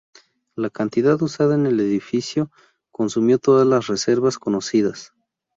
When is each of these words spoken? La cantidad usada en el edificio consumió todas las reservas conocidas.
La 0.55 0.71
cantidad 0.71 1.21
usada 1.21 1.53
en 1.53 1.67
el 1.67 1.79
edificio 1.79 2.49
consumió 2.89 3.37
todas 3.37 3.67
las 3.67 3.85
reservas 3.85 4.39
conocidas. 4.39 5.13